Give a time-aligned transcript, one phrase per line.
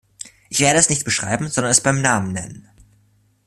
[0.49, 2.67] Ich werde es nicht beschreiben, sondern es beim Namen nennen.